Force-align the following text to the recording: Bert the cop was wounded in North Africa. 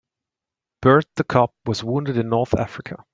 Bert 0.81 1.05
the 1.15 1.23
cop 1.23 1.53
was 1.67 1.83
wounded 1.83 2.17
in 2.17 2.27
North 2.29 2.55
Africa. 2.55 3.05